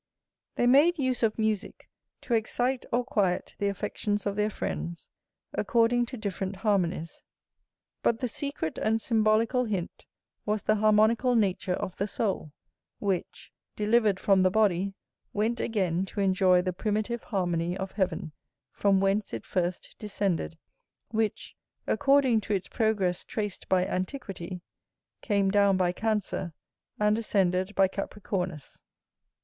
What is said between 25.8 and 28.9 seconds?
Cancer, and ascended by Capricornus.